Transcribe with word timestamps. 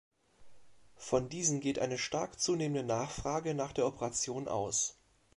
Von 0.97 1.29
diesen 1.29 1.59
geht 1.59 1.77
eine 1.77 1.99
stark 1.99 2.39
zunehmende 2.39 2.81
Nachfrage 2.81 3.53
nach 3.53 3.71
der 3.71 3.85
Operation 3.85 4.47
aus. 4.47 4.97